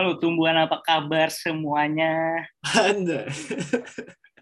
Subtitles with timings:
[0.00, 2.40] Halo tumbuhan apa kabar semuanya?
[2.72, 3.28] Anda.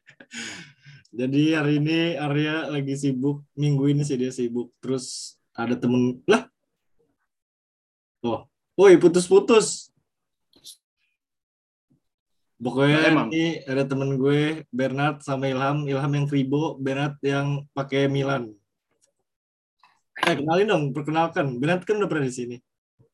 [1.18, 4.70] Jadi hari ini Arya lagi sibuk, minggu ini sih dia sibuk.
[4.78, 6.46] Terus ada temen, lah?
[8.22, 8.46] Oh,
[8.78, 9.90] woi putus-putus.
[12.62, 13.26] Pokoknya Emang?
[13.34, 15.90] ini ada temen gue, Bernard sama Ilham.
[15.90, 18.54] Ilham yang Fribo, Bernard yang pakai Milan.
[20.22, 21.58] Eh, kenalin dong, perkenalkan.
[21.58, 22.56] Bernard kan udah pernah di sini.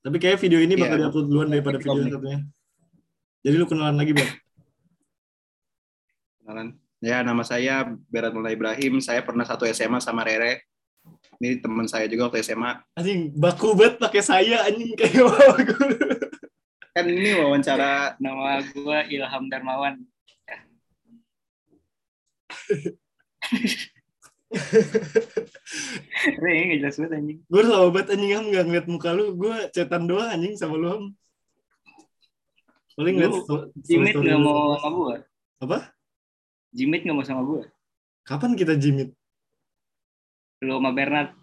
[0.04, 1.08] Tapi kayak video ini bakal Iya.
[1.08, 2.12] diupload duluan daripada video Komik.
[2.12, 2.40] satunya.
[3.40, 4.30] Jadi lu kenalan lagi, Bang?
[6.44, 6.68] Kenalan.
[7.00, 9.00] Ya, nama saya Berat Mulai Ibrahim.
[9.00, 10.64] Saya pernah satu SMA sama Rere.
[11.40, 12.80] Ini teman saya juga waktu SMA.
[12.96, 15.24] Anjing, baku banget pakai saya anjing kayak.
[16.94, 20.04] Kan ini wawancara Nama gue Ilham Darmawan.
[26.24, 27.38] Nggak jelas banget anjing.
[27.44, 29.24] gue lama banget anjing Ham nggak ngeliat muka lu.
[29.36, 31.04] Gue cetan doang anjing sama lu Ham.
[32.94, 33.32] Paling ngeliat
[33.84, 34.38] Jimit lu.
[34.40, 35.16] mau sama gue.
[35.64, 35.78] Apa?
[36.74, 37.62] Jimit nggak mau sama gue.
[38.24, 39.12] Kapan kita jimit?
[40.64, 41.36] Lu sama Bernard.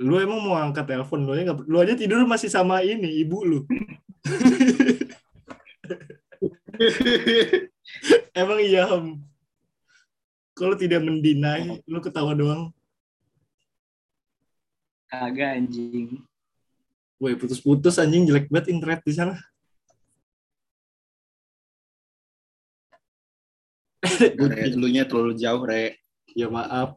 [0.00, 3.58] Lu emang mau angkat telepon lu aja Lu aja tidur masih sama ini ibu lu.
[8.40, 9.20] Emang iya Ham.
[10.56, 12.72] Kalau tidak mendinai, lu ketawa doang.
[15.10, 16.22] Kagak anjing.
[17.18, 19.34] Woi putus-putus anjing jelek banget internet di sana.
[24.00, 25.98] Re, dulunya terlalu jauh, Re.
[26.32, 26.94] Ya maaf.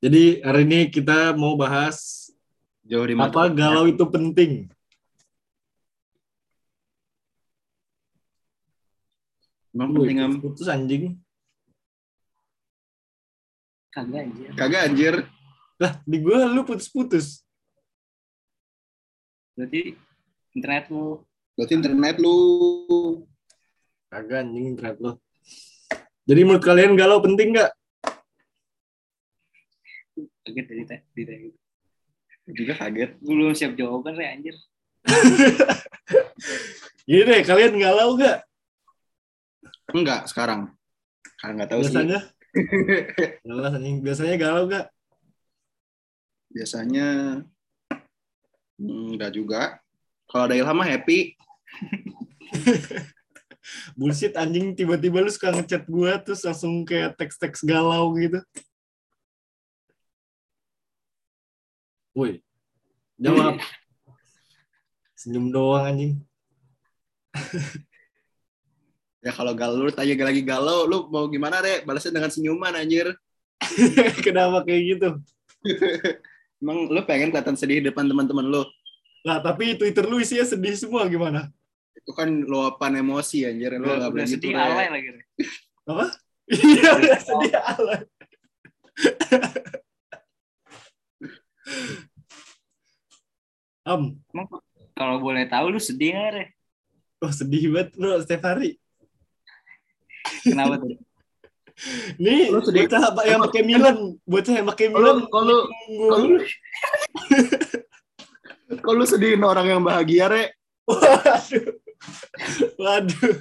[0.00, 2.30] Jadi hari ini kita mau bahas
[2.86, 3.52] Jauh di apa mata.
[3.52, 4.70] galau itu penting.
[9.70, 10.32] Emang penting, Am?
[10.40, 11.18] putus anjing.
[13.90, 14.48] Kagak anjir.
[14.54, 15.14] Kagak, anjir.
[15.80, 17.40] Lah, di gua lu putus-putus.
[19.56, 19.96] Berarti
[20.52, 21.24] internet lu.
[21.56, 22.36] Berarti internet lu.
[24.12, 25.16] Kagak anjing internet lo.
[26.28, 27.72] Jadi menurut kalian galau penting nggak?
[30.44, 31.04] Kaget dari tadi.
[31.16, 31.48] Dari tadi.
[32.52, 33.10] Juga kaget.
[33.24, 34.56] Gue belum siap jawaban, Re, anjir.
[37.08, 38.44] Gini deh, kalian galau nggak?
[39.96, 40.76] Enggak, sekarang.
[41.40, 41.96] Sekarang nggak tahu sih.
[41.96, 42.20] Biasanya?
[43.48, 43.96] Jelas anjing.
[44.04, 44.86] Biasanya galau nggak?
[46.50, 47.06] Biasanya
[48.76, 49.78] hmm, enggak juga.
[50.26, 51.38] Kalau ada Ilham mah happy.
[53.98, 58.42] Bullshit anjing tiba-tiba lu suka ngechat gua terus langsung kayak teks-teks galau gitu.
[62.18, 62.42] Woi.
[63.20, 63.62] Jawab.
[65.20, 66.14] Senyum doang anjing.
[69.20, 71.84] Ya kalau galau lu tanya lagi galau, lu mau gimana, Re?
[71.84, 73.12] Balasnya dengan senyuman, anjir.
[74.24, 75.08] Kenapa kayak gitu?
[76.60, 78.62] Emang lu pengen kelihatan sedih di depan teman-teman lu?
[79.24, 81.48] Lah, tapi Twitter lu isinya sedih semua gimana?
[81.96, 83.80] Itu kan luapan emosi, anjir.
[83.80, 84.62] Lu Udah, nggak boleh gitu, sedih Re.
[84.64, 85.08] alay lagi.
[85.88, 86.06] Apa?
[86.50, 88.00] Iya, udah sedih alay.
[93.86, 94.02] Am,
[94.34, 94.46] Emang
[94.92, 96.44] kalau boleh tahu lu sedih nggak, Re?
[97.20, 98.76] oh sedih banget bro setiap hari.
[100.44, 100.96] Kenapa tuh?
[102.20, 102.84] Nih, Lu sedih?
[102.84, 103.96] bocah yang pakai Milan,
[104.28, 105.24] bocah yang pakai Milan.
[105.32, 105.58] Kalau
[108.84, 110.44] kalau lu sedihin orang yang bahagia, Re.
[110.84, 111.64] Waduh.
[112.76, 113.36] Waduh.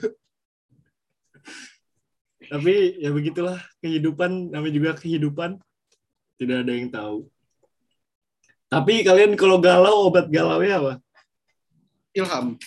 [2.49, 5.61] Tapi ya begitulah kehidupan, namanya juga kehidupan.
[6.39, 7.29] Tidak ada yang tahu.
[8.69, 10.93] Tapi kalian kalau galau, obat galau ya apa?
[12.15, 12.57] Ilham.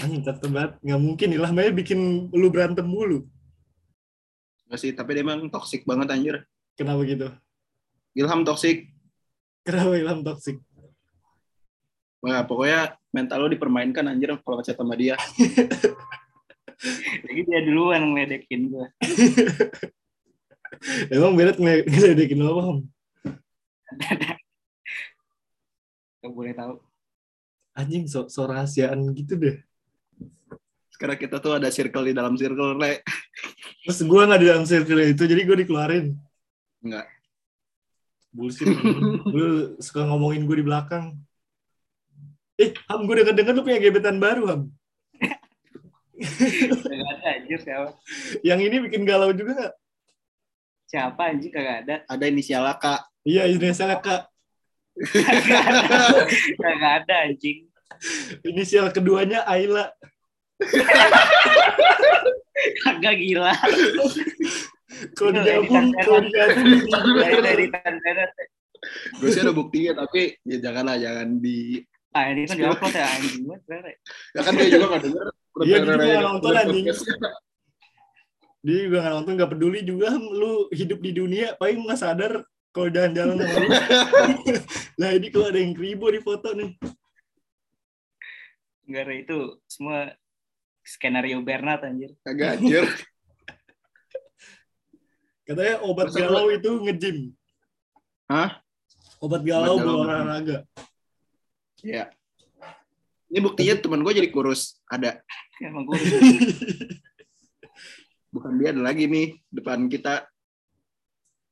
[0.00, 0.22] Anjing
[0.52, 0.72] banget.
[0.84, 3.24] Nggak mungkin lah, makanya bikin lu berantem mulu.
[4.70, 6.46] Gak sih, tapi dia emang toxic banget, anjir.
[6.78, 7.26] Kenapa gitu?
[8.14, 8.86] Ilham toxic.
[9.66, 10.62] Kenapa Ilham toxic?
[12.22, 15.18] Wah, pokoknya mental lu dipermainkan, anjir, kalau ngechat sama dia.
[17.26, 18.86] Jadi dia duluan ngeledekin gue.
[21.12, 22.78] Emang berat ngele- ngeledekin lo Ham?
[26.22, 26.78] Gak boleh tahu.
[27.74, 29.58] Anjing, so, so rahasiaan gitu deh.
[30.94, 33.00] Sekarang kita tuh ada circle di dalam circle, Re.
[33.86, 36.06] Terus gue nggak di dalam circle itu, jadi gue dikeluarin.
[36.84, 37.06] Enggak.
[38.30, 38.68] Bullshit.
[39.34, 41.16] lu suka ngomongin gue di belakang.
[42.60, 44.62] Eh, Ham, gue denger-denger lu punya gebetan baru, Ham.
[46.20, 47.96] Gak ada anjir siapa.
[48.44, 49.74] Yang ini bikin galau juga nggak?
[50.84, 51.96] Siapa anjir kagak ada.
[52.04, 53.00] Ada inisial Kak.
[53.24, 54.28] Iya, inisialnya Kak.
[55.00, 55.82] Kagak ada.
[56.60, 57.64] Kagak ada anjing.
[58.44, 59.96] Inisial keduanya Ayla.
[62.84, 63.54] Kagak gila.
[64.90, 65.86] Itu digabung.
[67.40, 67.66] Dari.
[69.20, 73.46] Gue sih ada buktinya, tapi ya janganlah, jangan di Ah, ini kan diupload ya anjing
[73.46, 73.94] banget.
[74.34, 75.26] Ya kan dia juga nggak denger.
[75.62, 76.86] Iya, dia juga nonton, anjing.
[78.66, 80.08] Dia juga nggak nonton, nggak peduli juga.
[80.18, 82.42] Lu hidup di dunia, paling nggak sadar
[82.74, 83.70] kalau jalan-jalan sama lu.
[85.00, 86.70] Nah ini kalau ada yang kribo di foto nih.
[88.90, 89.38] Enggak itu
[89.70, 90.10] semua
[90.90, 92.10] skenario Bernard anjir.
[92.26, 92.82] Kagak anjir.
[95.46, 97.18] Katanya obat Masa galau itu nge-gym.
[98.30, 98.58] Hah?
[99.22, 100.58] Obat galau Obat galau berolahraga.
[101.82, 102.12] Iya.
[103.30, 104.82] Ini buktinya teman gue jadi kurus.
[104.90, 105.22] Ada.
[105.66, 105.98] Emang gue
[108.34, 110.26] Bukan dia ada lagi nih depan kita.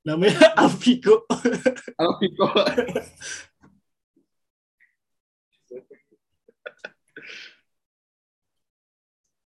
[0.06, 1.26] Namanya Alfico.
[1.98, 2.46] Alviko.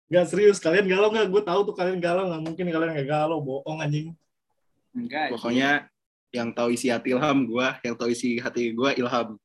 [0.06, 1.28] Gak serius, kalian galau nggak?
[1.34, 4.14] Gue tahu tuh kalian galau, nggak mungkin kalian nggak galau, bohong anjing.
[4.96, 5.34] enggak.
[5.34, 5.90] Pokoknya
[6.30, 9.40] yang tahu isi hati Ilham gue, yang tahu isi hati gue Ilham.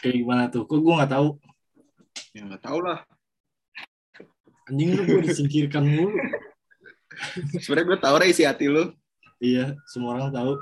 [0.00, 0.64] Kayak gimana tuh?
[0.64, 1.28] Kok gue nggak tahu?
[2.32, 3.04] Ya nggak tahu lah.
[4.70, 6.16] Anjing lu gue disingkirkan mulu.
[7.60, 8.88] Sebenarnya gue tahu isi hati lu.
[9.42, 10.54] Iya, semua orang tahu.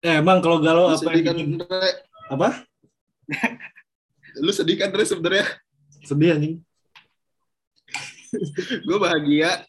[0.00, 1.50] Eh, emang kalau galau Lu apa sedih yang kan, bikin?
[1.60, 1.90] Re?
[2.32, 2.48] Apa?
[4.40, 5.44] Lu sedih kan, Re, sebenarnya?
[6.04, 6.54] Sedih anjing.
[8.86, 9.66] Gue bahagia.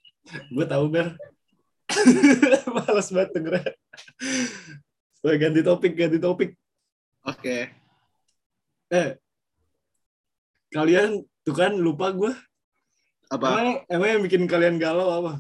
[0.53, 1.17] Gue tahu ber.
[2.75, 3.73] Males banget dengernya.
[5.21, 6.55] Wah, ganti topik, ganti topik.
[7.27, 7.69] Oke.
[8.91, 9.09] Eh,
[10.71, 12.33] kalian tuh kan lupa gue.
[13.31, 13.47] Apa?
[13.47, 15.33] Emang, emang yang bikin kalian galau apa?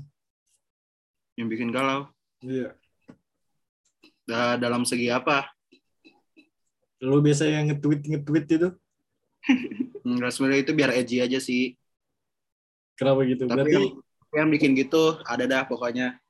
[1.35, 2.07] Yang bikin galau?
[2.43, 2.75] Iya.
[4.23, 5.47] Da- dalam segi apa?
[7.01, 8.69] Lu biasa yang nge-tweet nge-tweet itu.
[10.05, 11.73] Enggak sebenarnya itu biar edgy aja sih.
[12.97, 13.49] Kenapa gitu?
[13.49, 13.87] Tapi Berarti yang,
[14.45, 16.21] yang bikin gitu ada dah pokoknya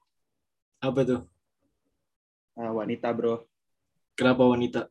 [0.81, 1.21] apa tuh?
[2.57, 3.43] uh, wanita bro.
[4.15, 4.81] Kenapa wanita?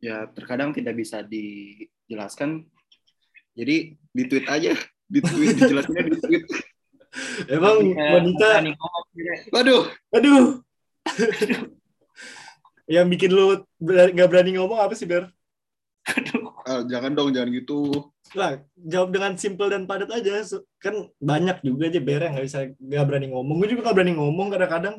[0.00, 2.68] Ya terkadang tidak bisa dijelaskan.
[3.54, 4.74] Jadi di tweet aja,
[5.06, 6.44] di tweet dijelasinnya di tweet.
[7.46, 8.48] Emang Eh, wanita.
[9.54, 10.60] Waduh, aduh.
[12.94, 15.30] yang bikin lu nggak berani ngomong apa sih Ber?
[16.04, 16.43] Aduh.
[16.64, 17.92] Ah, jangan dong, jangan gitu.
[18.32, 20.40] Lah, jawab dengan simple dan padat aja.
[20.80, 23.60] Kan banyak juga aja Ber yang nggak bisa nggak berani ngomong.
[23.60, 24.96] Gue juga nggak berani ngomong kadang-kadang.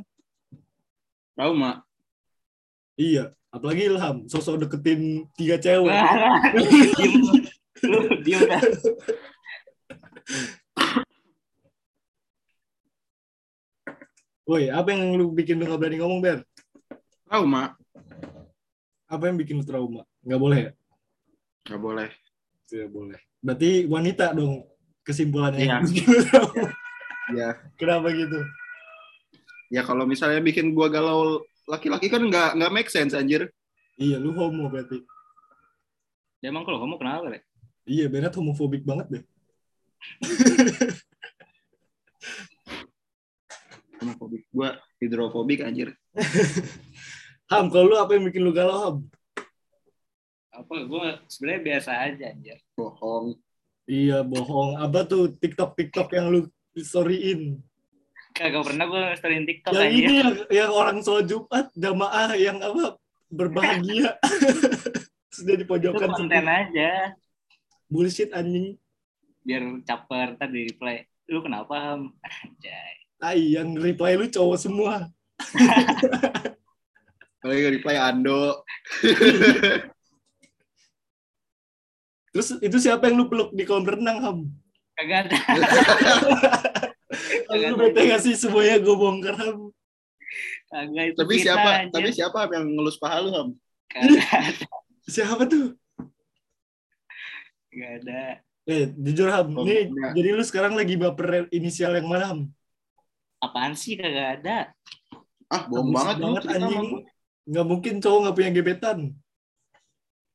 [1.33, 1.81] Trauma.
[2.95, 5.89] Iya, apalagi Ilham, sosok deketin tiga cewek.
[6.53, 7.13] Diem.
[7.81, 8.62] Lu diem dah.
[14.45, 16.45] Woi, apa yang lu bikin lu nggak berani ngomong Ber?
[17.25, 17.73] Trauma.
[19.09, 20.06] Apa yang bikin lu trauma?
[20.21, 20.71] Nggak boleh ya?
[21.65, 22.09] Gak boleh.
[22.69, 23.17] Tidak boleh.
[23.41, 24.65] Berarti wanita dong
[25.06, 25.65] kesimpulannya.
[25.65, 25.77] Iya.
[27.33, 28.38] Ya, Kenapa gitu?
[29.73, 33.50] ya kalau misalnya bikin gua galau laki-laki kan nggak nggak make sense anjir.
[33.97, 35.01] Iya, lu homo berarti.
[36.38, 37.41] Ya, emang kalau kamu kenapa, Re?
[37.89, 39.23] Iya, Bernat homofobik banget deh.
[44.06, 45.97] Homofobik gua hidrofobik anjir.
[47.50, 48.95] Ham, kalau lu apa yang bikin lu galau, Ham?
[50.55, 52.57] Apa gue sebenarnya biasa aja anjir.
[52.79, 53.35] Bohong.
[53.85, 54.79] Iya, bohong.
[54.79, 56.39] Apa tuh TikTok-TikTok yang lu
[56.79, 57.59] storyin?
[58.35, 59.99] Kagak pernah gue storyin TikTok Yang anjir.
[59.99, 62.95] ini yang, yang orang sholat Jumat, jamaah yang apa,
[63.31, 64.15] berbahagia.
[65.45, 66.47] Dia di Itu pojokan konten situ.
[66.47, 66.91] aja.
[67.91, 68.79] Bullshit anjing.
[69.43, 71.03] Biar caper, ntar di reply.
[71.27, 72.15] Lu kenapa, Ham?
[72.24, 72.93] Anjay.
[73.19, 75.12] Tai, yang reply lu cowok semua.
[77.43, 78.63] Kalau reply Ando.
[82.36, 84.38] Terus itu siapa yang lu peluk di kolam renang, Ham?
[84.92, 85.38] Kagak ada.
[87.48, 87.80] Kagak Lu ada.
[87.80, 89.72] bete gak sih semuanya gue bongkar, Ham?
[90.68, 91.70] Kagak itu tapi kita, siapa?
[91.80, 91.94] anjir.
[91.96, 93.48] Tapi siapa yang ngelus paha lu, Ham?
[93.88, 94.68] Kagak ada.
[95.08, 95.80] Siapa tuh?
[97.72, 98.22] Kagak ada.
[98.65, 100.12] Eh, jujur Ham, Oh, nih enggak.
[100.18, 102.39] jadi lu sekarang lagi baper inisial yang mana Ham?
[103.38, 104.74] Apaan sih kagak ada?
[105.48, 107.06] Ah, bohong banget lu banget anjing.
[107.46, 109.00] Nggak mungkin cowok nggak punya gebetan.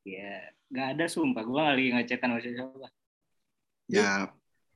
[0.06, 1.42] Ya, nggak ada sumpah.
[1.42, 2.88] Gue lagi ngecetan sama siapa.
[3.90, 4.30] Ya,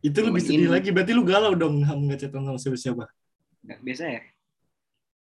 [0.04, 3.08] Itu lebih sedih lagi, berarti lu galau dong ngecetan sama siapa-siapa.
[3.64, 4.22] Nggak biasa ya.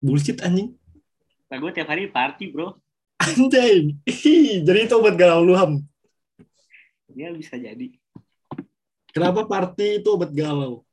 [0.01, 0.79] Bullshit anjing.
[1.53, 2.79] Nah, gue tiap hari party bro.
[3.21, 4.01] Anjing.
[4.09, 5.85] Ih, Jadi itu obat galau lu Ham.
[7.13, 7.93] Ya bisa jadi.
[9.13, 10.87] Kenapa party itu obat galau?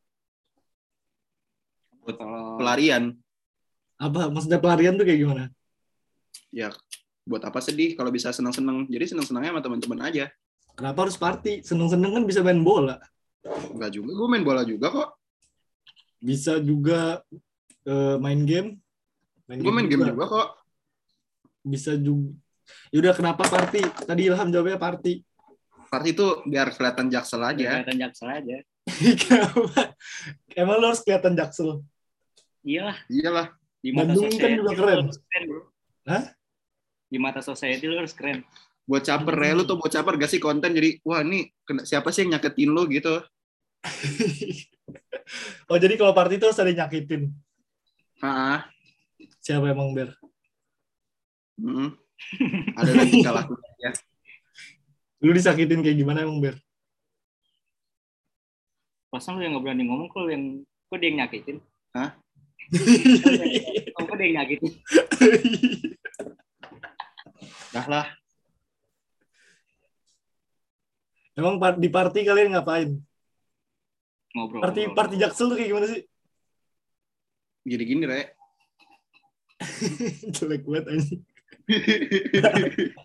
[2.03, 3.15] Kalau pelarian.
[3.95, 5.43] Apa maksudnya pelarian tuh kayak gimana?
[6.49, 6.73] Ya,
[7.29, 8.89] buat apa sedih kalau bisa senang-senang.
[8.89, 10.25] Jadi senang-senangnya sama teman-teman aja.
[10.73, 11.61] Kenapa harus party?
[11.61, 12.97] Seneng-seneng kan bisa main bola.
[13.45, 15.09] Enggak juga, gue main bola juga kok.
[16.17, 17.21] Bisa juga
[17.85, 18.81] eh, main game.
[19.45, 20.49] Gue main game juga kok.
[21.61, 22.33] Bisa juga
[22.93, 23.81] Yaudah kenapa party?
[23.81, 25.21] Tadi Ilham jawabnya party.
[25.89, 27.81] Party itu biar kelihatan jaksel aja.
[27.81, 28.57] Kelihatan jaksel aja.
[29.21, 29.93] Kenapa?
[30.53, 31.81] Emang lo harus kelihatan jaksel?
[32.65, 33.47] Iyalah, Iyalah.
[33.79, 35.05] di mata Bandung kan juga keren.
[36.09, 36.23] Hah?
[37.09, 38.45] Di mata society lu harus keren.
[38.85, 41.49] Buat caper ya, lu tuh buat caper gak sih konten jadi wah ini
[41.85, 43.21] siapa sih yang nyaketin lu gitu.
[45.69, 47.33] oh jadi kalau party harus ada yang nyakitin.
[48.19, 48.67] Ah,
[49.39, 50.13] Siapa emang Ber?
[51.59, 51.89] mm.
[52.75, 53.47] ada lagi kalah
[53.79, 53.91] ya.
[55.25, 56.55] Lu disakitin kayak gimana emang Ber?
[59.09, 61.57] Pasan lu yang nggak berani ngomong, kok lu yang kok dia yang nyakitin?
[61.97, 62.13] Hah?
[63.97, 64.71] Oh, kok dia yang nyakitin?
[67.69, 68.09] Dah lah.
[71.39, 72.99] emang di party kalian ngapain?
[74.35, 74.59] Ngobrol.
[74.59, 74.97] Party ngobrol.
[74.99, 76.03] party jaksel tuh kayak gimana sih?
[77.63, 78.35] Jadi gini, Re.
[80.35, 81.23] Jelek banget anjing.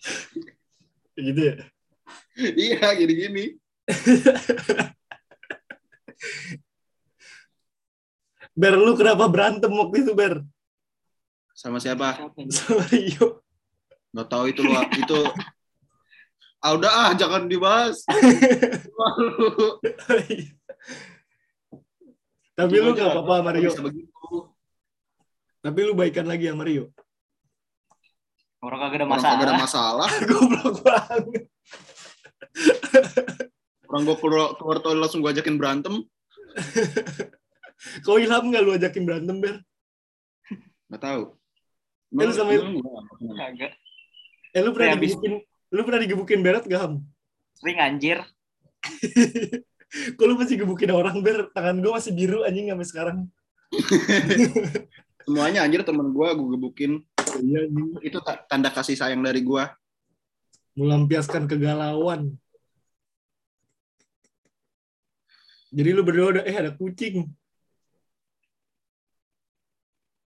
[1.14, 1.54] Gitu ya?
[2.58, 3.54] iya, jadi gini.
[8.58, 10.42] Ber, lu kenapa berantem waktu itu, Ber?
[11.54, 12.18] Sama siapa?
[12.50, 13.43] Sama Rio.
[14.14, 14.70] Gak tahu itu lu.
[15.02, 15.20] Itu
[16.64, 18.00] Ah udah ah jangan dibahas.
[18.08, 19.36] Malu.
[22.56, 23.68] Tapi lu gak apa-apa sama Rio.
[23.68, 24.26] Bisa begitu.
[25.60, 26.88] Tapi lu baikan lagi sama Rio.
[28.64, 30.08] Orang kagak ada Orang kagak ada masalah.
[30.08, 30.24] masalah.
[30.30, 31.44] Goblok banget.
[33.84, 35.94] Orang gue keluar, keluar toilet langsung gue ajakin berantem.
[38.00, 39.60] Kok Ilham gak lu ajakin berantem, Ber?
[40.88, 41.22] Gak tahu.
[42.08, 43.36] Lu sama- nggak pernah.
[43.36, 43.72] Kagak.
[44.54, 45.34] Eh, lu pernah Ya, habis- digebukin,
[45.74, 46.94] lu pernah digebukin Berat gak, Ham?
[47.58, 48.18] Sering anjir.
[50.18, 51.50] Kok lu masih gebukin orang, Ber?
[51.50, 53.18] Tangan gue masih biru, anjing, sampai sekarang.
[55.24, 56.92] Semuanya anjir temen gue, gue gebukin.
[57.42, 57.66] Iya.
[58.02, 59.64] Itu ta- tanda kasih sayang dari gue.
[60.74, 62.34] Melampiaskan kegalauan.
[65.74, 67.26] Jadi lu berdua udah, eh ada kucing.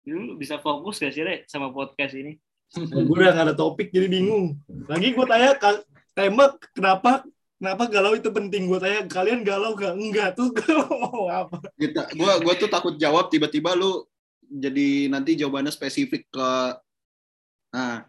[0.06, 2.38] Lu bisa fokus gak sih, Re, sama podcast ini?
[2.75, 4.58] Gue udah gak ada topik jadi bingung.
[4.90, 5.54] Lagi gue tanya
[6.12, 7.23] tema kenapa
[7.56, 8.66] kenapa galau itu penting?
[8.66, 10.50] Gue tanya kalian galau gak enggak tuh
[10.90, 11.62] mau apa?
[11.78, 14.04] Kita, gue gue tuh takut jawab tiba-tiba lu
[14.46, 16.50] jadi nanti jawabannya spesifik ke
[17.75, 18.06] nah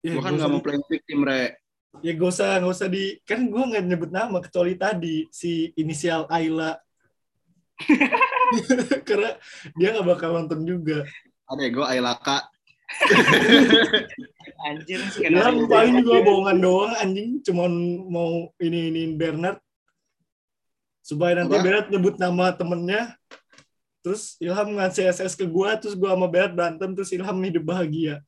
[0.00, 1.56] ya, gue kan gak nggak mau playing victim re.
[2.04, 6.28] Ya gak usah gak usah di kan gue nggak nyebut nama kecuali tadi si inisial
[6.28, 6.76] Ayla.
[9.08, 9.36] Karena
[9.76, 11.04] dia nggak bakal nonton juga.
[11.46, 12.48] Ada gue Ailaka
[14.66, 15.66] Anjir, Ilham skenario.
[15.66, 17.72] paling juga bohongan doang anjing cuman
[18.06, 18.30] mau
[18.62, 19.58] ini ini Bernard
[21.02, 21.62] supaya nanti Apa?
[21.66, 23.02] Bernard nyebut nama temennya
[24.06, 28.22] terus Ilham ngasih SS ke gua terus gua sama Bernard berantem terus Ilham hidup bahagia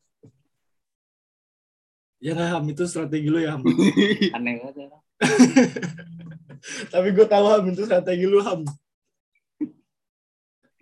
[2.19, 3.63] ya nggak Ham itu strategi lu ya Ham
[4.37, 4.75] Aneh banget.
[4.75, 4.99] ya.
[6.93, 8.67] tapi gue tahu Ham itu strategi lu Ham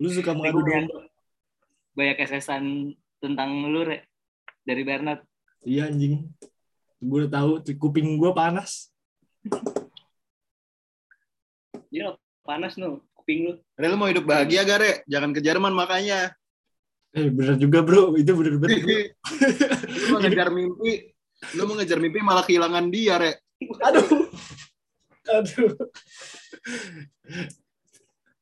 [0.01, 0.99] lu suka mengadu gua domba
[1.97, 4.05] Banyak kesesan tentang lu, Re.
[4.67, 5.23] Dari Bernard.
[5.63, 6.27] iya anjing.
[6.99, 8.91] Gue udah tahu kuping gue panas.
[11.87, 12.99] Iya, panas nu.
[13.15, 13.53] Kuping lu.
[13.79, 14.91] Re lu mau hidup bahagia gak re?
[15.07, 16.35] Jangan ke Jerman makanya.
[17.15, 18.13] Eh bener juga bro.
[18.19, 18.77] Itu bener bener
[20.03, 21.15] lu mau ngejar mimpi.
[21.55, 23.31] Lu mau ngejar mimpi malah kehilangan dia re.
[23.87, 24.27] Aduh.
[25.31, 25.71] Aduh.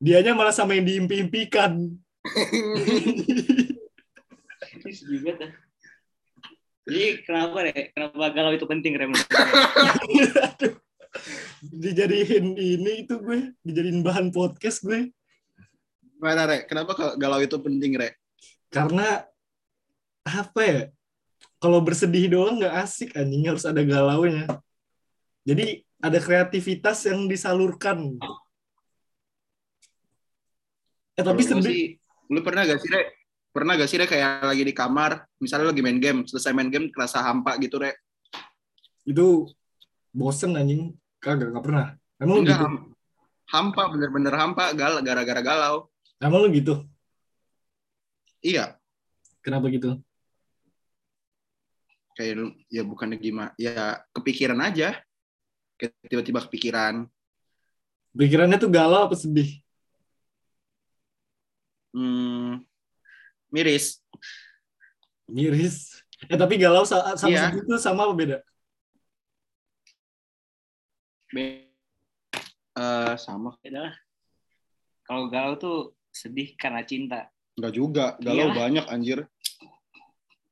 [0.02, 1.96] Dianya malah sama yang diimpi-impikan
[4.86, 5.52] Juga tuh.
[6.86, 7.90] Jadi kenapa, Re?
[7.90, 9.06] Kenapa galau itu penting, Re?
[9.10, 9.42] menurut lu?
[10.38, 10.74] Aduh.
[11.64, 15.16] dijadiin ini itu gue dijadiin bahan podcast gue
[16.20, 18.20] mana re kenapa ke- galau itu penting re
[18.68, 19.24] karena
[20.28, 20.80] apa ya
[21.56, 24.44] kalau bersedih doang nggak asik anjing harus ada galaunya
[25.48, 28.20] jadi ada kreativitas yang disalurkan
[31.16, 31.96] eh tapi sedih
[32.28, 33.15] lu pernah gak sih re
[33.56, 36.92] pernah gak sih re kayak lagi di kamar misalnya lagi main game selesai main game
[36.92, 37.96] kerasa hampa gitu re?
[39.08, 39.48] Itu
[40.12, 40.92] bosen anjing.
[41.24, 41.96] Kagak nggak pernah.
[42.20, 42.68] Emang enggak gitu?
[42.68, 42.86] ham-
[43.48, 45.88] hampa bener-bener hampa gal gara-gara galau.
[46.20, 46.84] Emang lu gitu?
[48.44, 48.76] Iya.
[49.40, 50.04] Kenapa gitu?
[52.20, 55.00] Kayak lu- ya bukannya gimana ya kepikiran aja.
[55.80, 57.08] Kayak tiba-tiba kepikiran.
[58.16, 59.60] Pikirannya tuh galau apa sedih?
[61.96, 62.64] Hmm,
[63.50, 64.02] miris
[65.28, 67.42] miris eh tapi galau sa- sama Iya.
[67.50, 68.38] sedih itu sama apa beda
[71.28, 71.68] Be-
[72.76, 73.96] eh, sama Beda lah.
[75.04, 75.78] Kalau galau tuh
[76.10, 77.28] sedih karena cinta.
[77.56, 78.56] Enggak juga, galau Iyalah.
[78.56, 79.20] banyak anjir.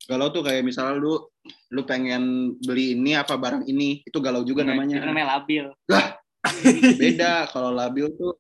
[0.04, 1.24] Galau tuh kayak misalnya lu
[1.72, 5.72] lu pengen beli ini apa barang ini itu galau juga Itu namanya namanya labil.
[7.00, 8.33] beda kalau labil tuh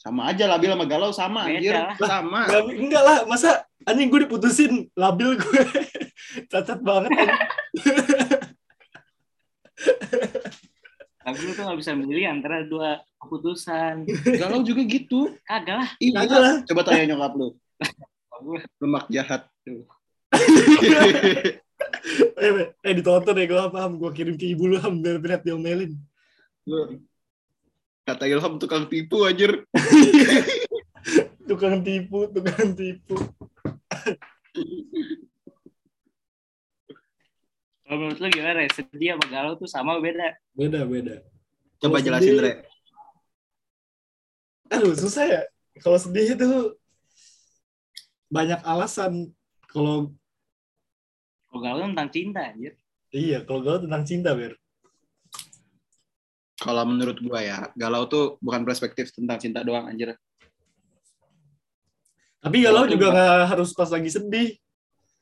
[0.00, 1.92] sama aja labil sama galau sama anjir lah.
[2.00, 5.62] sama Nggak, enggak lah, masa anjing gue diputusin labil gue.
[6.50, 7.30] Cacat banget anjing.
[11.20, 14.08] Labil tuh nggak bisa milih antara dua keputusan.
[14.40, 15.88] galau juga gitu Kagak lah.
[16.00, 16.54] iya lah.
[16.64, 17.48] coba tanya nyokap lu
[18.80, 19.84] lemak jahat tuh
[22.40, 24.00] Eh, eh ditonton ya gue paham.
[24.00, 25.92] Gue kirim ke ibu lu ham biar berat diomelin.
[28.02, 29.64] Kata Ilham tukang tipu anjir
[31.50, 33.18] Tukang tipu, tukang tipu.
[37.82, 38.62] Kalau menurut lu gimana?
[38.62, 38.70] ya?
[38.70, 40.38] Sedih sama galau tuh sama beda.
[40.54, 41.26] Beda, beda.
[41.80, 42.52] coba Kalau jelasin sedih- Dre
[44.70, 45.42] Aduh, susah ya.
[45.82, 46.48] Kalau sedih itu
[48.30, 49.34] banyak alasan.
[49.66, 50.14] Kalau
[51.50, 52.78] Kalau galau tentang cinta anjir.
[53.10, 54.54] iya, kalau galau tentang cinta, Ber.
[56.60, 60.14] Kalau menurut gua ya galau tuh bukan perspektif tentang cinta doang anjir
[62.40, 64.56] Tapi galau Galau juga nggak harus pas lagi sedih.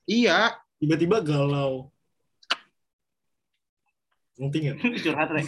[0.07, 1.91] iya Tiba-tiba galau.
[4.39, 4.77] Ngerti nggak?
[5.03, 5.43] Curhat, Re.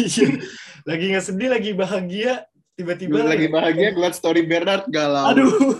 [0.00, 0.40] Iya.
[0.88, 5.48] lagi nggak sedih, lagi bahagia, tiba-tiba lagi bahagia ngeliat story Bernard galau Aduh.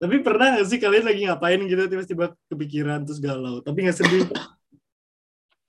[0.00, 4.28] Tapi pernah nggak sih kalian lagi ngapain gitu tiba-tiba kepikiran terus galau, tapi nggak sedih?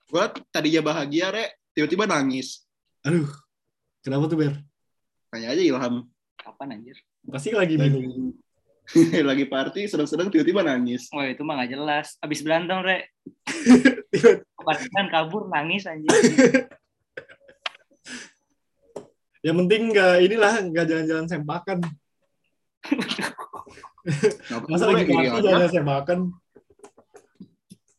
[0.08, 1.44] Gua tadinya bahagia re
[1.76, 2.68] tiba-tiba nangis
[3.06, 3.30] Aduh.
[4.02, 4.54] Kenapa tuh, Ber?
[5.28, 6.08] tanya aja Ilham
[6.40, 6.96] Kapan anjir?
[7.28, 8.32] Pasti lagi minum.
[9.28, 12.16] lagi party sedang-sedang tiba-tiba nangis Wah itu mah gak jelas.
[12.24, 13.12] Abis berantem, Re.
[14.56, 16.08] Kepastian kabur, nangis anjir.
[19.46, 21.78] Yang penting nggak inilah nggak jalan-jalan sempakan.
[24.50, 25.46] Nggak Masa lagi party iya.
[25.46, 26.18] jalan sempakan?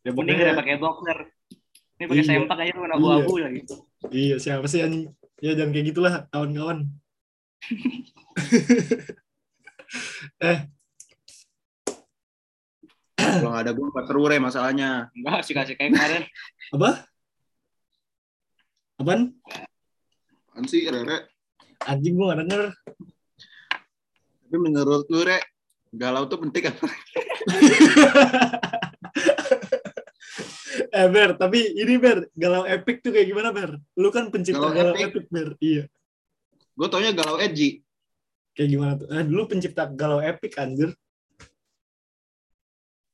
[0.04, 1.20] Ya Mending udah pakai boxer.
[2.00, 2.29] Ini pakai Iya.
[2.32, 3.62] sempak aja warna abu-abu lagi.
[4.10, 5.12] iya siapa sih anjing?
[5.39, 6.80] Ya jangan kayak gitulah kawan-kawan.
[13.19, 16.24] kalau nggak ada gua nggak seru re masalahnya Enggak, sih kasih kayak kemarin.
[16.71, 16.89] Apa?
[18.97, 19.21] Apaan?
[20.50, 21.32] kan sih Rere
[21.82, 22.62] Anjing gua nggak denger.
[24.43, 25.39] tapi menurut lu re
[25.91, 26.88] galau tuh penting apa
[30.91, 33.78] eh Ber, tapi ini Ber, galau epic tuh kayak gimana Ber?
[33.95, 35.06] Lu kan pencipta Galau galau, epic?
[35.08, 35.25] epic.
[35.28, 35.49] Ber.
[35.60, 35.84] Iya.
[36.73, 37.84] gue taunya galau edgy
[38.52, 39.08] Kayak gimana tuh?
[39.10, 40.91] Eh, dulu pencipta galau epic anjir.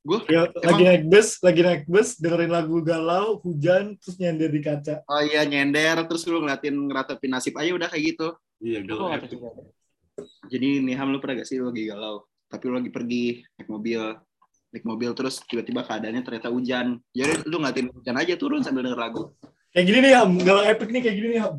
[0.02, 4.48] gue Ya, Emang- lagi naik bus, lagi naik bus, dengerin lagu galau, hujan, terus nyender
[4.48, 5.02] di kaca.
[5.04, 9.28] oh iya nyender terus lu ngeliatin ngeratepin nasib aja udah kayak gitu Iya, gak tahu
[9.28, 9.50] juga.
[10.46, 13.66] jadi nih Ham lu pernah gak sih lu lagi galau tapi lu lagi pergi naik
[13.68, 14.02] mobil
[14.76, 19.00] naik mobil terus tiba-tiba keadaannya ternyata hujan jadi lu ngeliatin hujan aja turun sambil denger
[19.00, 19.32] lagu
[19.76, 20.32] Kayak gini nih, Ham.
[20.40, 21.56] Galau epic nih kayak gini nih, Ham.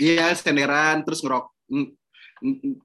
[0.00, 1.52] Iya senderan terus ngerok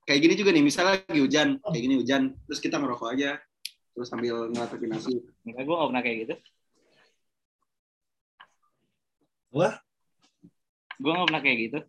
[0.08, 3.42] kayak gini juga nih misalnya lagi hujan kayak gini hujan terus kita ngerokok aja
[3.92, 6.36] terus sambil ngeratepin nasib Enggak, gue gak pernah kayak gitu.
[9.56, 9.76] Wah,
[10.98, 11.80] Gue gak pernah kayak gitu.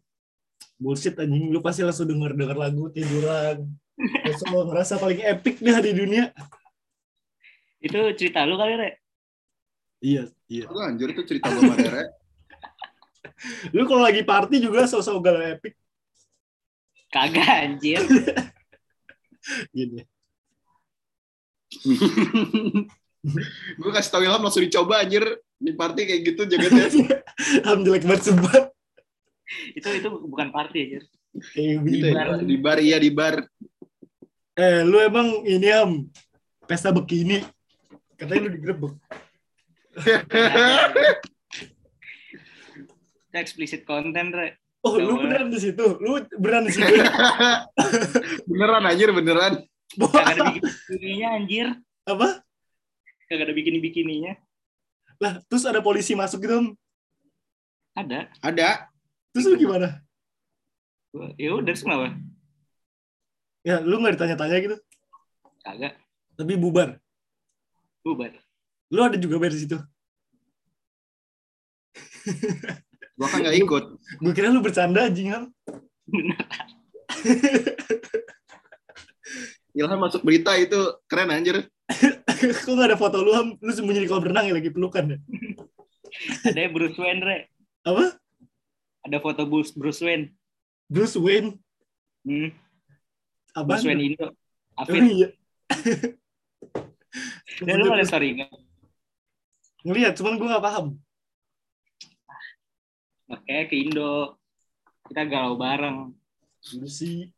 [0.79, 1.51] Bullshit anjing.
[1.51, 3.67] Lu pasti langsung denger-denger lagu tiduran.
[3.99, 6.31] Langsung ngerasa paling epic dah di dunia.
[7.83, 8.91] Itu cerita lu kali, Re?
[9.99, 10.64] Iya, iya.
[10.71, 12.14] Lu anjir itu cerita gue sama Rere
[13.75, 15.75] Lu kalau lagi party juga sosok galau epic.
[17.11, 18.03] Kagak, anjir.
[19.77, 20.07] Gini.
[23.79, 25.21] gue kasih tau Ilham langsung dicoba anjir
[25.59, 26.87] di party kayak gitu jagatnya
[27.67, 28.71] Ham jelek banget sumpah.
[29.79, 31.05] itu itu bukan party, anjir.
[31.55, 32.07] Kayak gitu gitu.
[32.09, 32.41] ya.
[32.41, 33.45] di bar iya di bar
[34.59, 36.11] Eh, lu emang ini Ham.
[36.67, 37.47] Pesta bikini.
[38.19, 38.91] Katanya lu digerebek.
[43.31, 44.59] Itu explicit content, Re.
[44.83, 46.03] Oh, lu beneran di situ.
[46.03, 46.91] Lu beneran di situ.
[48.51, 49.63] beneran anjir beneran
[49.95, 51.67] Kagak ada bikini-bikininya, anjir.
[52.03, 52.43] Apa?
[53.31, 54.35] Kagak ada bikini-bikininya.
[55.23, 56.75] Lah, terus ada polisi masuk gitu, Ham.
[57.95, 58.31] Ada.
[58.43, 58.88] ada
[59.33, 59.88] Terus lu gimana?
[61.12, 62.17] Gua- Ya udah, terus kenapa?
[63.64, 64.77] Ya, lu nggak ditanya-tanya gitu.
[65.61, 65.95] Kagak.
[66.38, 66.97] Tapi bubar.
[68.01, 68.33] Bubar.
[68.88, 69.77] Lu ada juga ber di situ.
[73.19, 73.85] gua kan nggak ikut
[74.21, 75.45] Gue kira lu bercanda anjing, Ham.
[76.07, 76.38] Bener.
[79.75, 81.69] Ilham masuk berita itu keren anjir
[82.64, 83.59] Kok nggak ada foto lu, Ham?
[83.59, 85.19] Lu sembunyi di kolam renang ya lagi pelukan ya?
[86.47, 87.37] Ada Bruce Wayne, Re.
[87.85, 88.17] Apa?
[89.09, 90.37] Ada foto Bruce, Bruce Wayne.
[90.85, 91.57] Bruce Wayne.
[92.29, 92.53] Hmm.
[93.57, 93.81] Abang.
[93.81, 94.29] Swen Indo.
[94.77, 95.01] Oh, Afid.
[95.09, 95.29] iya.
[97.64, 98.53] Dan lu ngeliat story nggak?
[99.81, 100.87] Ngeliat, cuman gue gak paham.
[103.33, 104.37] Makanya ke Indo.
[105.09, 106.12] Kita galau bareng.
[106.77, 107.33] Lu sih.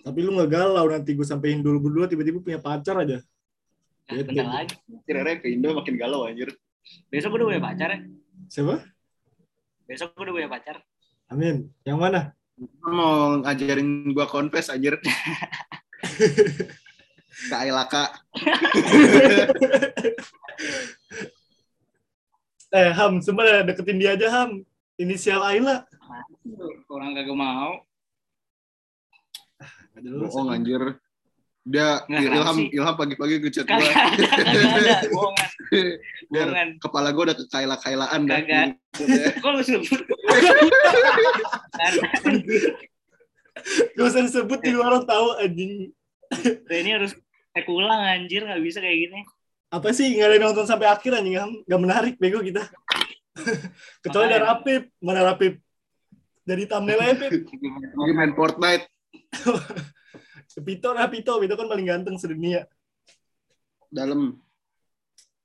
[0.00, 3.20] Tapi lu gak galau nanti gue sampein dulu berdua tiba-tiba punya pacar aja.
[4.08, 4.74] Nah, bentar lagi.
[5.04, 6.48] Kira-kira ke Indo makin galau anjir.
[7.08, 7.98] Besok gue udah punya pacar ya.
[8.50, 8.82] Siapa?
[9.86, 10.76] Besok gue udah punya pacar.
[11.30, 11.70] Amin.
[11.82, 12.20] Yang mana?
[12.80, 14.96] Mau ngajarin gua confess anjir.
[17.52, 18.16] Ailaka.
[22.74, 24.66] Eh, Ham, sebenarnya deketin dia aja, Ham.
[24.98, 25.86] Inisial Ayla.
[26.90, 27.78] Orang kagak mau.
[30.02, 30.98] Lu, Bohong anjir.
[31.66, 32.66] Dia Nggak, Ilham sih?
[32.78, 34.96] Ilham pagi-pagi kagak ada.
[35.14, 36.68] Bohongan.
[36.78, 38.38] Kepala gua udah kekaila-kailaan dah.
[38.38, 38.66] Kagak.
[39.42, 40.00] Kok lu sebut?
[43.98, 45.90] Gak usah disebut di luar orang tahu anjing.
[46.70, 47.18] ini harus
[47.50, 48.46] cek ulang anjir.
[48.46, 49.20] Gak bisa kayak gini.
[49.74, 51.50] Apa sih nggak ada yang nonton sampai akhir anjing Ham?
[51.66, 52.62] Gak menarik bego kita.
[54.06, 54.48] Kecuali ada Makanya.
[54.54, 55.54] Rapip, mana Rapip?
[56.46, 57.42] Jadi thumbnail Pip.
[57.98, 58.86] Lagi main Fortnite.
[60.56, 62.64] Pito lah Pito, Pito kan paling ganteng sedunia.
[63.92, 64.40] Dalam.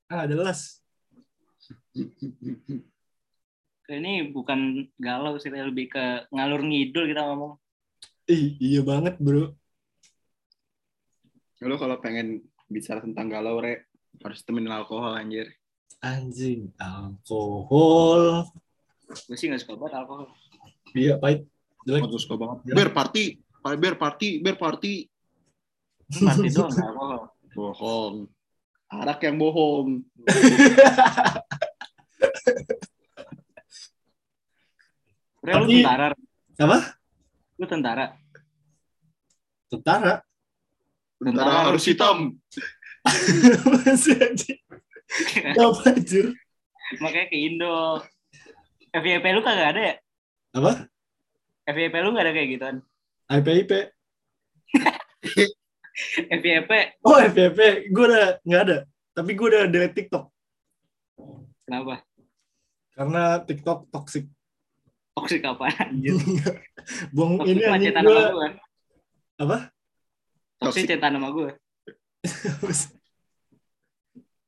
[0.08, 0.80] Ah, jelas.
[3.92, 5.52] Ini bukan galau sih.
[5.52, 7.60] Lebih ke ngalur ngidul kita ngomong.
[8.30, 9.52] Ih, iya banget, Bro.
[11.62, 13.86] Lo kalau pengen bicara tentang galau, Re,
[14.24, 15.52] harus temenin alkohol anjir.
[16.00, 18.48] Anjing, alkohol.
[19.06, 20.32] Gue sih gak suka banget alkohol.
[20.96, 21.46] Iya, pahit.
[21.84, 22.08] Jelek.
[22.08, 22.58] Aku suka banget.
[22.72, 22.74] Ya.
[22.78, 25.06] Bear party, bear party, bear party.
[26.12, 27.32] Pasti doang gak alkohol.
[27.54, 28.16] Bohong.
[28.92, 30.04] Arak yang bohong.
[35.42, 36.06] Re, lu tentara.
[36.54, 36.78] Apa?
[37.58, 38.06] Lu tentara.
[39.66, 40.22] Tentara.
[41.18, 42.38] Tentara harus hitam.
[43.02, 44.60] Masih anjing.
[45.58, 46.26] Apa anjir?
[47.02, 48.04] Makanya ke Indo.
[48.92, 49.94] FYP lu kagak ada ya?
[50.52, 50.86] Apa?
[51.64, 52.76] FYP lu gak ada kayak gituan.
[53.32, 53.72] IPIP.
[56.32, 56.70] FYP
[57.04, 57.88] Oh, FPP.
[57.92, 58.78] Gue udah nggak ada.
[59.12, 60.24] Tapi gue udah delete TikTok.
[61.64, 62.04] kenapa?
[62.92, 64.28] Karena TikTok toxic.
[65.16, 66.16] Toxic apa anjir?
[67.14, 68.24] Buang Toxic ini anjing gue.
[69.40, 69.56] Apa?
[70.60, 71.50] Toxic cetan sama gue.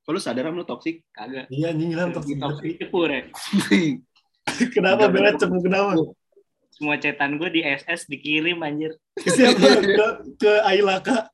[0.04, 1.00] Kalau sadar lu toksik.
[1.16, 1.48] Kagak.
[1.48, 2.36] iya anjing hilang toxic.
[2.36, 3.20] Toxic cepu ya.
[4.76, 5.96] Kenapa Bella cepet kenapa?
[6.74, 8.98] Semua cetan gue di SS dikirim anjir.
[9.14, 9.78] Ke Siapa?
[9.78, 10.06] ke,
[10.42, 11.30] ke Ailaka.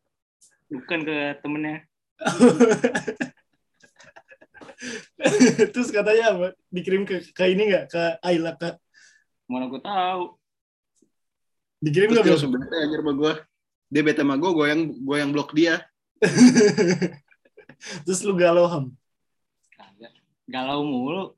[0.68, 1.80] Bukan ke temennya.
[5.72, 6.48] Terus katanya apa?
[6.68, 7.88] Dikirim ke, ke ini nggak?
[7.88, 8.76] Ke Ailaka.
[9.48, 10.36] Mana gue tahu.
[11.80, 12.60] Dikirim Terus nggak?
[12.60, 13.32] bete anjir sama gue.
[13.88, 15.80] Dia bete sama gue, gue yang, gue yang blok dia.
[18.04, 18.92] Terus lu galau ham.
[19.72, 20.12] Kagak.
[20.44, 21.32] Galau mulu.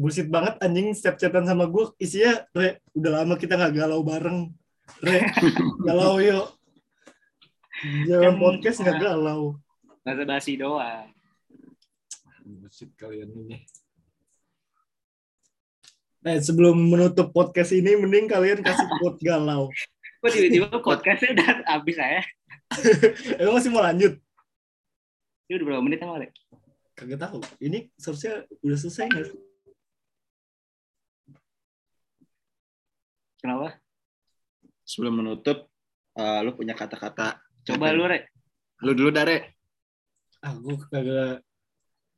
[0.00, 4.48] Bullshit banget anjing setiap chatan sama gue isinya Re, udah lama kita nggak galau bareng.
[5.04, 5.28] Re,
[5.86, 6.56] galau yuk.
[8.08, 9.60] Jangan Kan- podcast nggak galau.
[10.00, 11.12] Bahasa basi doang.
[12.48, 13.60] Bullshit kalian ini.
[16.20, 19.68] Eh, sebelum menutup podcast ini, mending kalian kasih quote galau.
[20.24, 22.24] Kok tiba-tiba podcastnya udah habis saya?
[23.40, 24.16] Emang masih mau lanjut?
[25.48, 26.32] Ini udah berapa menit emang, Rek?
[26.96, 27.40] Kagak tahu.
[27.60, 29.49] Ini seharusnya udah selesai nggak sih?
[33.40, 33.80] Kenapa?
[34.84, 35.72] Sebelum menutup,
[36.14, 37.40] eh, lu punya kata-kata.
[37.64, 38.28] Coba lu, Rek.
[38.84, 39.56] Lu dulu, Dare.
[40.44, 41.44] Ah, gue kagak.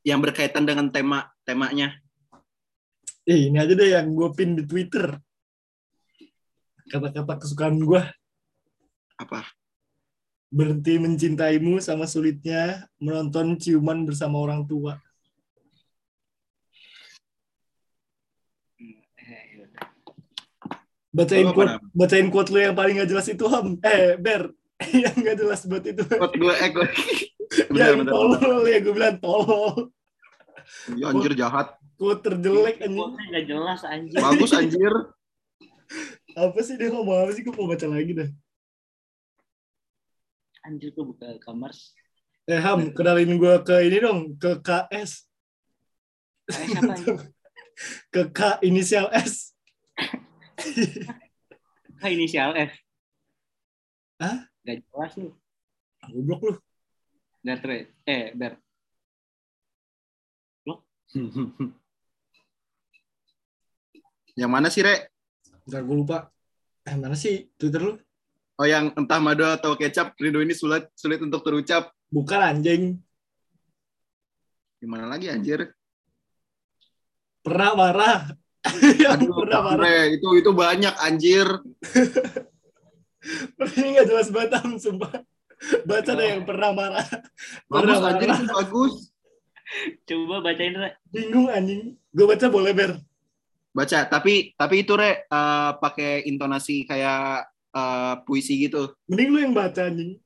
[0.03, 1.95] Yang berkaitan dengan tema temanya.
[3.23, 5.15] Eh, ini aja deh yang gue pin di Twitter.
[6.91, 8.03] Kata-kata kesukaan gue.
[9.15, 9.47] Apa?
[10.51, 14.99] Berhenti mencintaimu sama sulitnya menonton ciuman bersama orang tua.
[19.23, 19.87] Eh, yaudah.
[21.13, 23.77] Bacain Lu quote, bacain quote lu yang paling gak jelas itu Ham.
[23.85, 24.49] Eh, Ber.
[25.05, 26.03] yang gak jelas buat itu.
[26.09, 26.89] Buat gue, eh, gue.
[27.77, 29.93] Yang tolol ya, gue bilang tolol.
[30.97, 31.77] Ya, anjir jahat.
[32.01, 32.97] Quote terjelek anjing.
[32.97, 34.19] Quote-nya nggak jelas anjir.
[34.25, 34.95] Bagus anjir.
[36.49, 37.45] Apa sih dia ngomong apa sih?
[37.45, 38.31] Gue mau baca lagi dah.
[40.65, 41.77] Anjir gue buka kamar.
[42.49, 45.29] Eh Ham, kenalin gue ke ini dong, ke KS.
[46.49, 47.21] Eh, siapa anjir?
[48.09, 49.52] Ke K inisial S.
[52.03, 52.73] Ah, inisial F.
[54.19, 54.51] Hah?
[54.67, 55.31] Gak jelas lu.
[56.11, 56.55] Goblok lu.
[57.47, 57.95] Gatre.
[58.07, 58.59] Eh, Ber.
[64.41, 65.13] Yang mana sih, Re?
[65.69, 66.33] Ntar gue lupa.
[66.89, 67.95] Eh, mana sih Twitter lu?
[68.59, 71.91] Oh yang entah madu atau kecap, rindu ini sulit sulit untuk terucap.
[72.13, 73.01] Bukan anjing.
[74.83, 75.73] Gimana lagi anjir?
[77.43, 78.19] Pernah marah.
[79.03, 81.47] Yang Aduh, pernah itu itu banyak anjir.
[83.79, 85.23] Ini nggak jelas banget, Am, sumpah.
[85.87, 87.07] Baca deh yang pernah marah.
[87.71, 88.39] Pernah Bagus anjir marah.
[88.43, 88.95] itu bagus.
[90.07, 90.91] Coba bacain Re.
[91.11, 91.95] Bingung anjing.
[92.11, 92.99] Gue baca boleh, Ber.
[93.73, 98.95] Baca, tapi tapi itu re eh, pakai intonasi kayak eh, puisi gitu.
[99.07, 100.19] Mending lu yang baca anjing.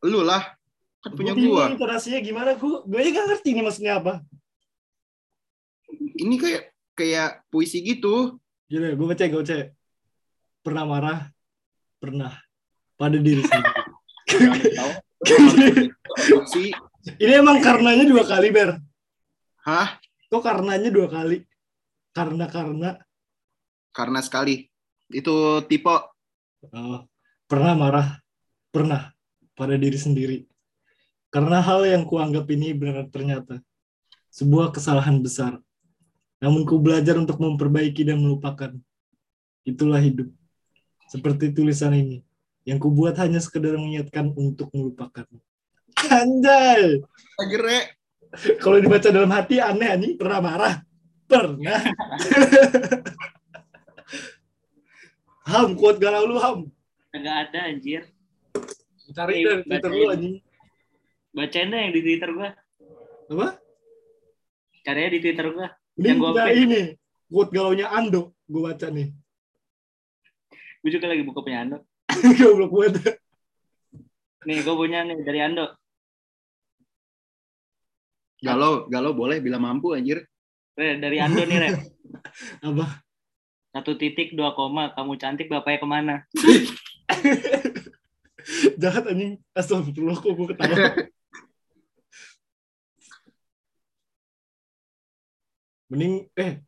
[0.00, 0.56] Lu lah,
[1.04, 1.68] kan punya gua.
[1.68, 4.24] intonasinya gimana, gue gue aja gak ngerti ini maksudnya apa.
[6.16, 6.69] Ini kayak
[7.00, 8.36] kayak puisi gitu.
[8.68, 9.56] Jadi gue baca, gue baca.
[10.60, 11.32] Pernah marah,
[11.96, 12.36] pernah
[13.00, 13.72] pada diri sendiri.
[17.16, 18.76] Ini emang karenanya dua kali, Ber.
[19.64, 19.96] Hah?
[20.28, 21.40] Kok karenanya dua kali?
[22.12, 23.00] Karena karena
[23.96, 24.68] Karena sekali.
[25.08, 27.00] Itu tipe oh,
[27.48, 28.20] pernah marah,
[28.68, 29.10] pernah
[29.56, 30.44] pada diri sendiri.
[31.32, 33.64] Karena hal yang kuanggap ini benar ternyata
[34.30, 35.58] sebuah kesalahan besar.
[36.40, 38.72] Namun ku belajar untuk memperbaiki dan melupakan.
[39.62, 40.32] Itulah hidup.
[41.12, 42.24] Seperti tulisan ini.
[42.64, 45.28] Yang ku buat hanya sekedar mengingatkan untuk melupakan.
[46.00, 47.04] Anjay!
[47.60, 47.78] re.
[48.62, 50.74] Kalau dibaca dalam hati aneh anjing pernah marah.
[51.28, 51.80] Pernah.
[55.50, 56.70] ham, kuat galau lu ham.
[57.10, 58.06] Enggak ada anjir.
[59.10, 60.38] Cari deh Twitter lu anjing.
[61.34, 62.50] Bacain deh yang di Twitter gua.
[63.30, 63.48] Apa?
[64.86, 65.68] Carinya di Twitter gua.
[66.00, 66.64] Ini Yang gua udah pin.
[66.64, 66.82] ini.
[67.28, 68.32] Kuat galaunya Ando.
[68.48, 69.12] Gue baca nih.
[70.80, 71.78] Gue juga lagi buka punya Ando.
[72.40, 73.20] Goblok banget.
[74.48, 75.76] Nih, gue punya nih dari Ando.
[78.40, 80.24] Galau, galau boleh bila mampu anjir.
[80.72, 81.68] Re, dari Ando nih, Re.
[82.64, 83.04] Apa?
[83.76, 84.96] Satu titik, dua koma.
[84.96, 86.14] Kamu cantik, bapaknya ke mana?
[88.80, 89.36] Jahat anjing.
[89.52, 90.96] Astagfirullah kok gue ketawa.
[95.90, 96.62] Mending, eh,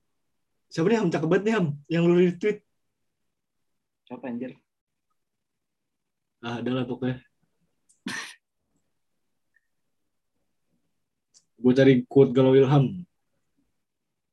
[0.67, 1.09] siapa nih Ham?
[1.15, 1.67] Cakep banget nih Ham.
[1.87, 2.59] Yang lu retweet.
[4.11, 4.53] Siapa anjir?
[6.43, 7.23] Ah, adalah pokoknya.
[11.63, 13.07] gue cari quote galau Ilham.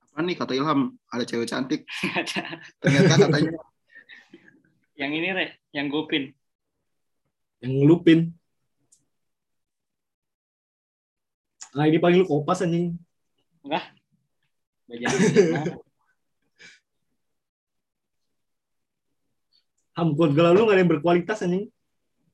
[0.10, 0.98] Apa nih kata Ilham?
[1.14, 1.86] Ada cewek cantik.
[2.82, 3.54] Ternyata katanya
[5.00, 5.46] yang ini, Re.
[5.72, 6.24] Yang gue pin.
[7.64, 8.20] Yang ngelupin.
[11.72, 13.00] Nah, ini paling lu kopas anjing.
[13.64, 13.99] Baca.
[20.00, 21.68] Ham, quote galau lu gak ada yang berkualitas anjing.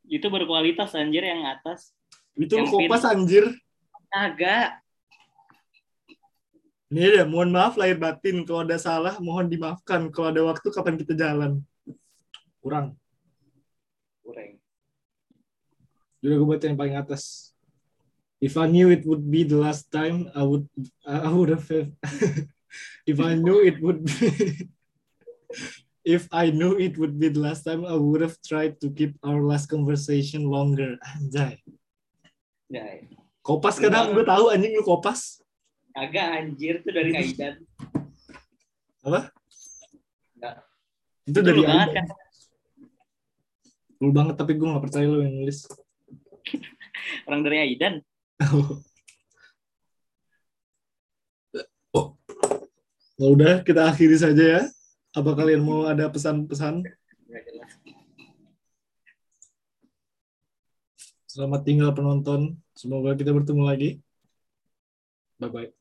[0.06, 1.92] Itu berkualitas anjir yang atas.
[2.38, 3.50] Itu Yang kopas anjir.
[4.14, 4.80] Agak.
[6.94, 8.46] Ini deh, mohon maaf lahir batin.
[8.46, 10.14] Kalau ada salah, mohon dimaafkan.
[10.14, 11.66] Kalau ada waktu, kapan kita jalan?
[12.62, 12.94] Kurang.
[14.22, 14.62] Kurang.
[16.22, 17.55] Udah gue baca yang paling atas.
[18.46, 20.70] If I knew it would be the last time, I would
[21.02, 21.66] I would have.
[23.12, 24.30] if I knew it would be,
[26.16, 29.18] if I knew it would be the last time, I would have tried to keep
[29.26, 31.02] our last conversation longer.
[31.18, 31.58] Anjay.
[32.70, 33.02] Ya,
[33.42, 35.42] Kopas kadang gue tahu anjing lu kopas.
[35.94, 37.62] agak anjir tuh dari Aidan.
[39.06, 39.30] Apa?
[40.38, 40.56] Enggak.
[41.30, 42.06] Itu Itu dari lu banget kan.
[44.02, 45.66] Lu banget tapi gue gak percaya lu yang nulis.
[47.30, 48.02] Orang dari Aidan.
[51.96, 52.12] Oh.
[53.16, 54.62] Nah, udah kita akhiri saja ya.
[55.16, 56.84] Apa kalian mau ada pesan-pesan?
[61.32, 62.60] Selamat tinggal penonton.
[62.76, 63.90] Semoga kita bertemu lagi.
[65.40, 65.75] Bye bye.